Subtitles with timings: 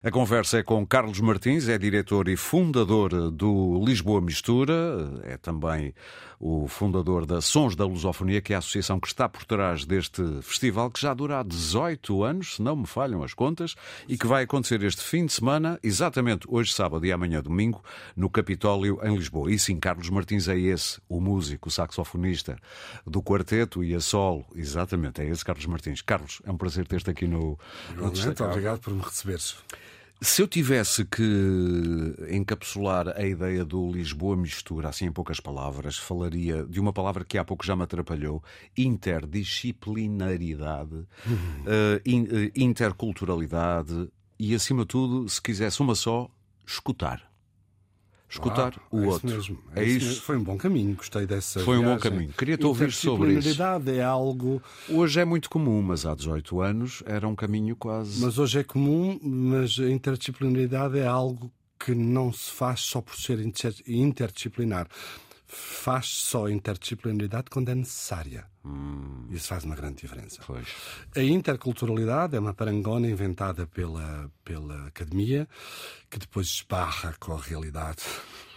[0.00, 4.72] A conversa é com Carlos Martins, é diretor e fundador do Lisboa Mistura,
[5.24, 5.92] é também
[6.38, 10.22] o fundador da Sons da Lusofonia, que é a associação que está por trás deste
[10.40, 13.74] festival, que já dura há 18 anos, se não me falham as contas,
[14.06, 17.82] e que vai acontecer este fim de semana, exatamente hoje, sábado e amanhã, domingo,
[18.14, 19.50] no Capitólio, em Lisboa.
[19.50, 22.56] E sim, Carlos Martins é esse, o músico, o saxofonista
[23.04, 24.44] do quarteto e a solo.
[24.54, 26.02] Exatamente, é esse Carlos Martins.
[26.02, 27.58] Carlos, é um prazer ter-te aqui no.
[27.96, 28.12] no
[28.44, 29.56] Obrigado por me receberes.
[30.20, 31.22] Se eu tivesse que
[32.30, 37.38] encapsular a ideia do Lisboa Mistura, assim em poucas palavras, falaria de uma palavra que
[37.38, 38.42] há pouco já me atrapalhou:
[38.76, 41.62] interdisciplinaridade, uhum.
[41.62, 46.28] uh, in, uh, interculturalidade e, acima de tudo, se quisesse uma só,
[46.66, 47.27] escutar
[48.28, 49.28] escutar ah, o é outro.
[49.28, 50.06] Isso mesmo, é, é isso.
[50.06, 50.22] Mesmo.
[50.22, 51.60] Foi um bom caminho, gostei dessa.
[51.60, 51.92] Foi viagem.
[51.92, 52.32] um bom caminho.
[52.36, 53.62] Queria-te ouvir sobre isso.
[53.62, 54.62] é algo.
[54.88, 58.20] Hoje é muito comum, mas há 18 anos era um caminho quase.
[58.20, 63.16] Mas hoje é comum, mas a interdisciplinaridade é algo que não se faz só por
[63.16, 63.38] ser
[63.86, 64.88] interdisciplinar
[65.48, 68.46] faz só interdisciplinaridade quando é necessária.
[68.64, 69.26] Hum.
[69.30, 70.42] Isso faz uma grande diferença.
[70.46, 70.68] Pois.
[71.16, 75.48] A interculturalidade é uma parangona inventada pela, pela academia
[76.10, 78.02] que depois esbarra com a realidade.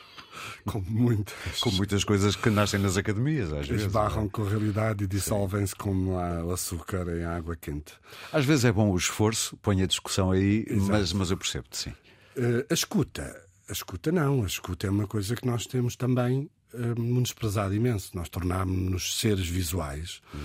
[0.65, 1.59] Com muitas...
[1.59, 3.85] com muitas coisas que nascem nas academias, às vezes.
[3.85, 4.29] Esbarram é?
[4.29, 7.93] com a realidade e dissolvem-se como o açúcar em água quente.
[8.31, 11.89] Às vezes é bom o esforço, põe a discussão aí, mas, mas eu percebo-te, sim.
[12.37, 13.43] Uh, a escuta.
[13.69, 14.43] A escuta não.
[14.43, 16.49] A escuta é uma coisa que nós temos também
[16.97, 18.11] menosprezado imenso.
[18.15, 20.39] Nós tornámos-nos seres visuais, uhum.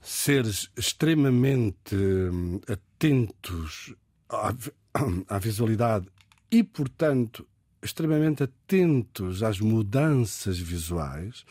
[0.00, 3.94] seres extremamente uh, atentos
[4.28, 4.54] à,
[5.28, 6.06] à visualidade
[6.50, 7.46] e, portanto,
[7.82, 11.44] extremamente atentos às mudanças visuais,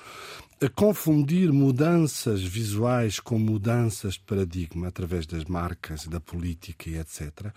[0.61, 7.51] a confundir mudanças visuais com mudanças de paradigma através das marcas, da política e etc.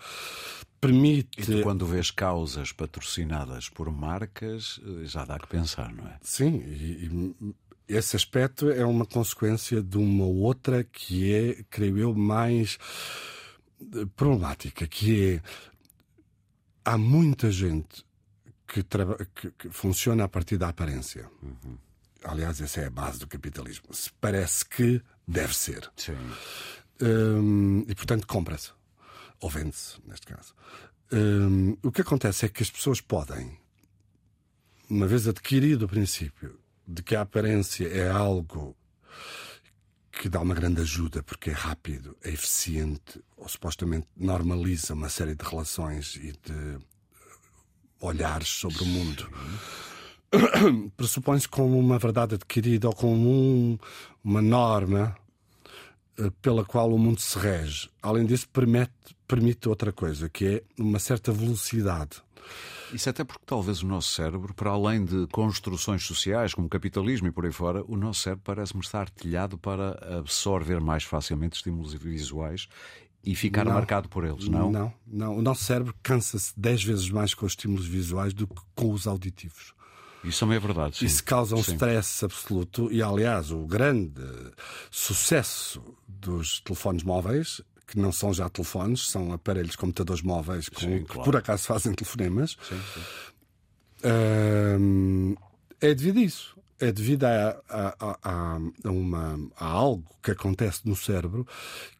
[0.81, 1.41] Permite.
[1.41, 6.17] E tu, quando vês causas patrocinadas por marcas, eh, já dá que pensar, não é?
[6.21, 7.55] Sim, e, e
[7.87, 12.79] esse aspecto é uma consequência de uma outra que é, creio eu, mais
[13.79, 15.41] eh, problemática, que é
[16.83, 18.03] há muita gente
[18.67, 21.29] que, que, que funciona a partir da aparência.
[21.41, 21.77] Uhum.
[22.23, 23.93] Aliás, essa é a base do capitalismo.
[23.93, 25.89] Se parece que deve ser.
[25.95, 26.17] Sim.
[27.01, 28.71] Hum, e, portanto, compra-se.
[29.39, 30.55] Ou vende-se, neste caso.
[31.11, 33.57] Hum, o que acontece é que as pessoas podem,
[34.89, 38.75] uma vez adquirido o princípio de que a aparência é algo
[40.11, 45.35] que dá uma grande ajuda porque é rápido, é eficiente, ou supostamente normaliza uma série
[45.35, 46.79] de relações e de
[48.05, 49.29] olhares sobre o mundo.
[50.97, 53.77] Pressupõe-se como uma verdade adquirida ou como um,
[54.23, 55.15] uma norma
[56.17, 57.89] eh, pela qual o mundo se rege.
[58.01, 58.91] Além disso, permite,
[59.27, 62.21] permite outra coisa, que é uma certa velocidade.
[62.93, 67.31] Isso até porque talvez o nosso cérebro, para além de construções sociais como capitalismo e
[67.31, 72.67] por aí fora, o nosso cérebro parece-me estar artilhado para absorver mais facilmente estímulos visuais
[73.25, 74.71] e ficar não, marcado por eles, não?
[74.71, 75.37] Não, não.
[75.37, 79.07] O nosso cérebro cansa-se dez vezes mais com os estímulos visuais do que com os
[79.07, 79.73] auditivos.
[80.23, 80.97] Isso também é verdade.
[80.97, 81.05] Sim.
[81.05, 81.73] Isso causa um sim.
[81.73, 82.91] stress absoluto.
[82.91, 84.21] E, aliás, o grande
[84.91, 91.03] sucesso dos telefones móveis, que não são já telefones, são aparelhos computadores móveis com, sim,
[91.03, 92.57] que por acaso fazem telefonemas,
[94.03, 95.37] uh,
[95.81, 100.81] é devido a isso é devido a, a, a, a, uma, a algo que acontece
[100.85, 101.47] no cérebro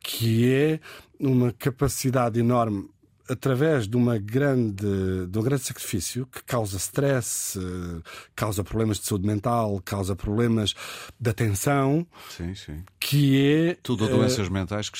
[0.01, 0.79] que é
[1.19, 2.89] uma capacidade enorme
[3.29, 8.01] através de, uma grande, de um grande sacrifício que causa stress, eh,
[8.35, 10.73] causa problemas de saúde mental, causa problemas
[11.19, 12.83] de atenção, sim, sim.
[12.99, 13.77] que é...
[13.81, 14.99] Tudo doenças uh, mentais que,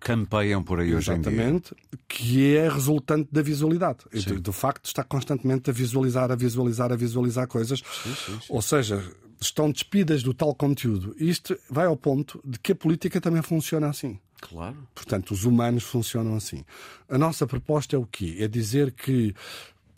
[0.00, 1.32] campeiam por aí hoje em dia.
[1.32, 1.74] Exatamente,
[2.08, 3.98] que é resultante da visualidade.
[4.26, 7.82] Do, do, facto de estar constantemente a visualizar, a visualizar, a visualizar coisas.
[8.04, 9.02] Sim, Ou seja,
[9.40, 11.14] estão despidas do tal conteúdo.
[11.18, 14.18] Isto vai ao ponto de que a política também funciona assim.
[14.48, 14.76] Claro.
[14.94, 16.64] Portanto, os humanos funcionam assim.
[17.08, 18.36] A nossa proposta é o quê?
[18.38, 19.34] É dizer que,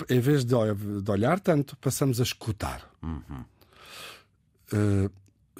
[0.08, 2.90] em vez de olhar tanto, passamos a escutar.
[3.02, 3.44] Uhum.
[4.72, 5.10] Uh,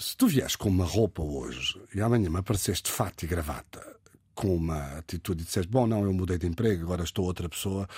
[0.00, 3.96] se tu vies com uma roupa hoje e amanhã me apareceste de fato e gravata
[4.34, 7.88] com uma atitude e disseste, bom, não, eu mudei de emprego, agora estou outra pessoa,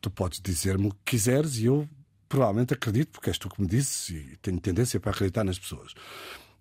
[0.00, 1.88] tu podes dizer-me o que quiseres e eu
[2.28, 5.94] provavelmente acredito, porque és tu que me dizes e tenho tendência para acreditar nas pessoas.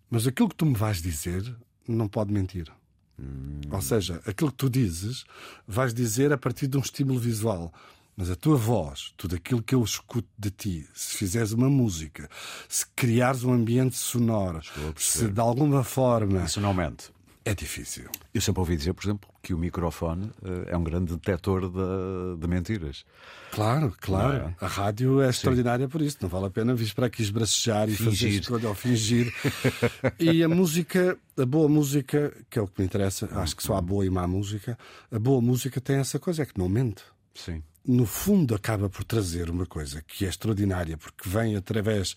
[0.10, 1.54] Mas aquilo que tu me vais dizer
[1.86, 2.72] não pode mentir.
[3.20, 3.62] Hum.
[3.72, 5.26] Ou seja, aquilo que tu dizes,
[5.68, 7.74] vais dizer a partir de um estímulo visual.
[8.16, 12.28] Mas a tua voz, tudo aquilo que eu escuto de ti, se fizeres uma música,
[12.68, 14.60] se criares um ambiente sonoro,
[14.96, 16.44] se de alguma forma.
[16.44, 17.12] Isso não mente.
[17.48, 18.10] É difícil.
[18.34, 22.42] Eu sempre ouvi dizer, por exemplo, que o microfone uh, é um grande detector de,
[22.42, 23.06] de mentiras.
[23.54, 24.54] Claro, claro.
[24.60, 24.66] É?
[24.66, 26.18] A rádio é extraordinária por isso.
[26.20, 28.44] Não vale a pena vir para aqui esbracejar e fingir.
[28.44, 29.34] fazer ou fingir.
[30.20, 33.78] e a música, a boa música, que é o que me interessa, acho que só
[33.78, 34.78] há boa e má música,
[35.10, 37.02] a boa música tem essa coisa, é que não mente.
[37.34, 42.16] Sim no fundo, acaba por trazer uma coisa que é extraordinária, porque vem através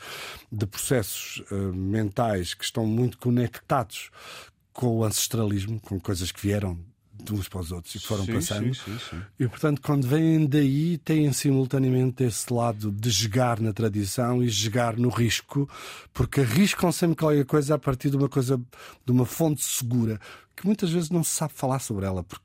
[0.50, 4.10] de processos uh, mentais que estão muito conectados
[4.72, 6.78] com o ancestralismo, com coisas que vieram
[7.22, 8.74] de uns para os outros e que foram sim, passando.
[8.74, 14.42] Sim, sim, e portanto, quando vêm daí, têm simultaneamente esse lado de jogar na tradição
[14.42, 15.68] e jogar no risco,
[16.12, 18.60] porque arriscam sempre qualquer coisa a partir de uma coisa,
[19.04, 20.18] de uma fonte segura,
[20.56, 22.44] que muitas vezes não se sabe falar sobre ela, porque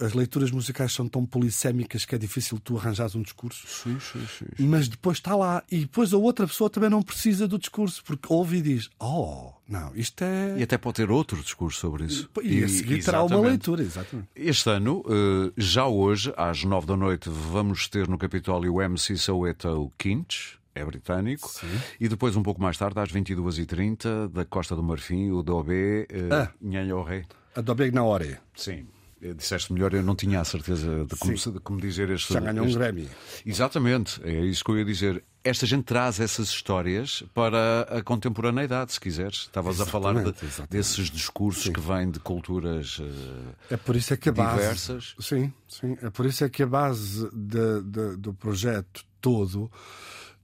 [0.00, 3.66] as leituras musicais são tão polissémicas que é difícil tu arranjares um discurso.
[3.66, 5.62] Sim, sim, sim, Mas depois está lá.
[5.70, 9.52] E depois a outra pessoa também não precisa do discurso, porque ouve e diz: Oh,
[9.68, 10.58] não, isto é.
[10.58, 12.28] E até pode ter outro discurso sobre isso.
[12.42, 14.28] E, e a seguir terá uma leitura, exatamente.
[14.36, 19.16] Este ano, eh, já hoje, às nove da noite, vamos ter no Capitólio o MC
[19.16, 21.48] Soweto Quintes é britânico.
[21.48, 21.66] Sim.
[21.98, 26.34] E depois, um pouco mais tarde, às 22h30, da Costa do Marfim, o Dobé uh,
[26.34, 27.24] ah, Nhanhoré.
[27.56, 28.38] A Dobé Gnaoré.
[28.54, 28.86] Sim.
[29.20, 32.32] Eh, disseste melhor, eu não tinha a certeza de como, de como dizer este.
[32.32, 32.76] Já ganhou este...
[32.76, 33.08] um Grammy.
[33.44, 35.24] Exatamente, é isso que eu ia dizer.
[35.42, 39.42] Esta gente traz essas histórias para a contemporaneidade, se quiseres.
[39.42, 40.34] Estavas a falar de,
[40.68, 41.72] desses discursos sim.
[41.72, 45.14] que vêm de culturas uh, é por isso é que a diversas.
[45.16, 45.96] Base, sim, sim.
[46.02, 49.70] É por isso é que a base de, de, do projeto todo,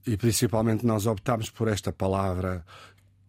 [0.07, 2.65] e principalmente nós optámos por esta palavra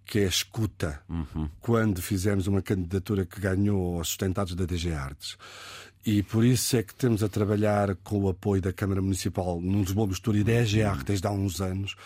[0.06, 1.48] que é a escuta, uhum.
[1.60, 5.36] quando fizemos uma candidatura que ganhou aos sustentados da DG Artes.
[6.06, 9.80] E por isso é que temos a trabalhar com o apoio da Câmara Municipal num
[9.80, 11.96] Lisboa Mistura e da EGR desde há uns anos.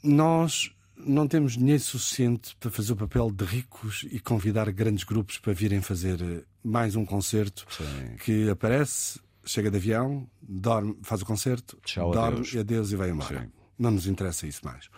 [0.00, 5.38] Nós não temos dinheiro suficiente para fazer o papel de ricos e convidar grandes grupos
[5.38, 8.16] para virem fazer eh, mais um concerto Sim.
[8.24, 12.54] que aparece, chega de avião, dorme, faz o concerto, Tchau, dorme adeus.
[12.54, 13.40] e adeus e vai embora.
[13.42, 13.57] Sim.
[13.78, 14.88] Não nos interessa isso mais.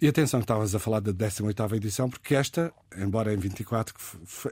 [0.00, 3.94] E atenção que estavas a falar da 18 edição, porque esta, embora em 24,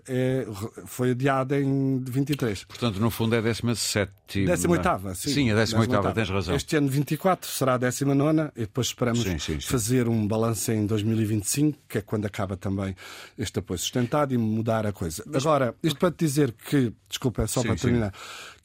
[0.08, 0.46] é,
[0.86, 2.64] foi adiada em 23.
[2.64, 4.12] Portanto, no fundo é 17.
[4.46, 5.30] 18, sim.
[5.30, 6.54] Sim, a 18, tens razão.
[6.54, 9.60] Este ano 24 será a 19 e depois esperamos sim, sim, sim.
[9.60, 12.94] fazer um balanço em 2025, que é quando acaba também
[13.36, 15.24] este apoio sustentado e mudar a coisa.
[15.26, 15.44] Mas...
[15.44, 18.14] Agora, isto para te dizer que, desculpa, é só para terminar,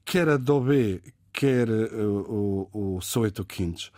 [0.06, 1.02] quer a Dobé,
[1.34, 3.92] quer uh, o, o Soeto Quintos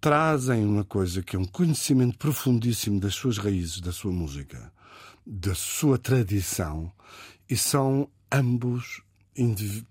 [0.00, 4.72] trazem uma coisa que é um conhecimento profundíssimo das suas raízes, da sua música,
[5.26, 6.92] da sua tradição,
[7.48, 9.02] e são ambos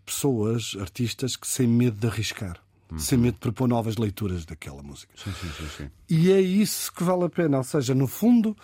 [0.05, 2.59] pessoas, artistas, que sem medo de arriscar.
[2.91, 2.99] Uhum.
[2.99, 5.13] Sem medo de propor novas leituras daquela música.
[5.15, 5.89] Sim, sim, sim, sim.
[6.09, 7.57] E é isso que vale a pena.
[7.57, 8.55] Ou seja, no fundo,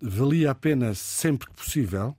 [0.00, 2.16] valia a pena sempre que possível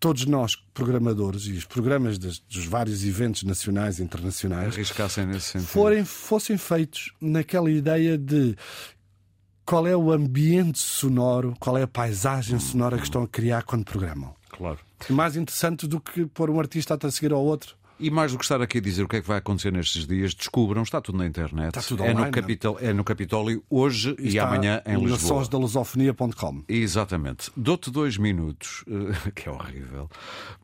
[0.00, 5.50] todos nós, programadores, e os programas dos, dos vários eventos nacionais e internacionais arriscassem nesse
[5.50, 5.68] sentido.
[5.68, 8.56] Forem, fossem feitos naquela ideia de
[9.64, 13.84] qual é o ambiente sonoro, qual é a paisagem sonora que estão a criar quando
[13.84, 14.34] programam.
[14.48, 14.78] Claro.
[15.08, 17.76] É mais interessante do que pôr um artista a seguir ao outro.
[18.00, 20.06] E mais do que estar aqui a dizer o que é que vai acontecer nestes
[20.06, 21.76] dias, descubram, está tudo na internet.
[21.76, 25.10] Está tudo é online, no, Capitol, é no Capitólio hoje e, e amanhã em Lisboa.
[25.10, 27.50] Naçõesdalusofonia.com Exatamente.
[27.54, 30.08] Dou-te dois minutos, eh, que é horrível,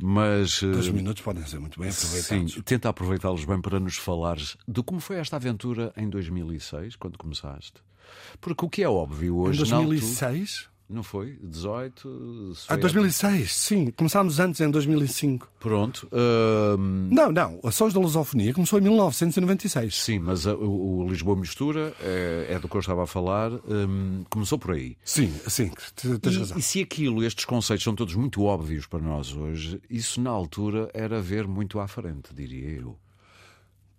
[0.00, 0.62] mas.
[0.62, 2.54] Eh, dois minutos podem ser muito bem aproveitados.
[2.54, 7.18] Sim, tenta aproveitá-los bem para nos falares de como foi esta aventura em 2006, quando
[7.18, 7.74] começaste.
[8.40, 9.62] Porque o que é óbvio hoje.
[9.62, 10.68] Em 2006?
[10.88, 11.36] Não foi?
[11.42, 12.52] 18?
[12.68, 13.90] Ah, 2006, sim.
[13.90, 15.48] Começámos antes, em 2005.
[15.58, 16.08] Pronto.
[16.12, 16.78] Uh...
[16.78, 17.58] Não, não.
[17.64, 19.96] A Sons da Lusofonia começou em 1996.
[19.96, 23.50] Sim, mas a, o, o, Lisboa Mistura é, é, do que eu estava a falar.
[23.68, 24.96] Um, começou por aí.
[25.04, 25.72] Sim, sim.
[26.20, 26.56] Tens razão.
[26.56, 30.88] E se aquilo, estes conceitos são todos muito óbvios para nós hoje, isso na altura
[30.94, 32.96] era ver muito à frente, diria eu.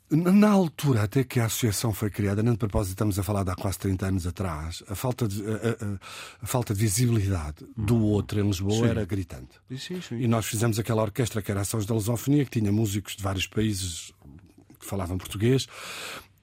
[0.10, 3.52] Na altura até que a associação foi criada, nem de propósito estamos a falar de
[3.52, 7.96] há quase 30 anos atrás, a falta de, a, a, a falta de visibilidade do
[7.96, 8.04] uhum.
[8.04, 8.86] outro em Lisboa sim.
[8.86, 9.60] era gritante.
[9.78, 10.16] Sim, sim.
[10.16, 13.48] E nós fizemos aquela orquestra que era Ações da Lusofonia, que tinha músicos de vários
[13.48, 14.14] países
[14.80, 15.68] que falavam português,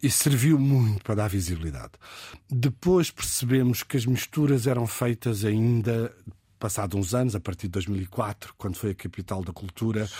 [0.03, 1.93] e serviu muito para dar visibilidade.
[2.51, 6.15] Depois percebemos que as misturas eram feitas ainda
[6.59, 10.15] passado uns anos, a partir de 2004, quando foi a capital da cultura, Sim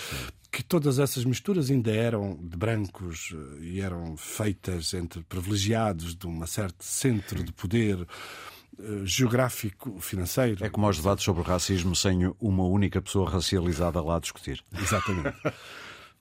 [0.55, 6.25] que todas essas misturas ainda eram de brancos eh, e eram feitas entre privilegiados de
[6.25, 8.07] um certo centro de poder
[8.79, 10.63] eh, geográfico, financeiro.
[10.63, 14.63] É como aos debates sobre o racismo sem uma única pessoa racializada lá a discutir.
[14.81, 15.35] Exatamente.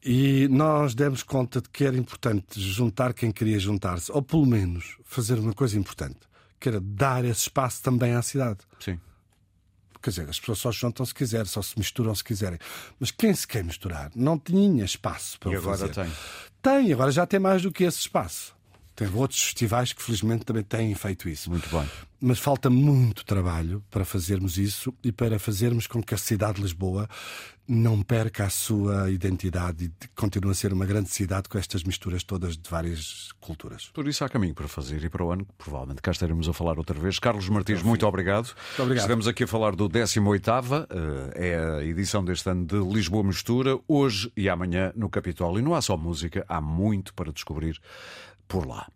[0.07, 4.99] E nós demos conta de que era importante juntar quem queria juntar-se, ou pelo menos
[5.03, 6.19] fazer uma coisa importante,
[6.61, 8.59] que era dar esse espaço também à cidade.
[8.79, 9.01] Sim.
[10.05, 12.59] Quer dizer, as pessoas só se juntam se quiserem, só se misturam se quiserem.
[13.01, 15.95] Mas quem se quer misturar não tinha espaço para e o agora fazer.
[15.95, 16.13] tem.
[16.61, 18.55] Tem, agora já tem mais do que esse espaço.
[18.95, 21.51] Tem outros festivais que felizmente também têm feito isso.
[21.51, 21.89] Muito bem.
[22.21, 26.63] Mas falta muito trabalho para fazermos isso e para fazermos com que a cidade de
[26.63, 27.09] Lisboa
[27.67, 32.23] não perca a sua identidade e continue a ser uma grande cidade com estas misturas
[32.23, 33.91] todas de várias culturas.
[33.93, 36.79] Por isso há caminho para fazer e para o ano, provavelmente cá estaremos a falar
[36.79, 37.19] outra vez.
[37.19, 38.55] Carlos Martins, muito obrigado.
[38.55, 39.05] Muito obrigado.
[39.05, 43.79] Estamos aqui a falar do 18ª, eh, é a edição deste ano de Lisboa Mistura,
[43.89, 45.59] hoje e amanhã no Capitólio.
[45.59, 47.81] E não há só música, há muito para descobrir
[48.47, 48.89] por lá.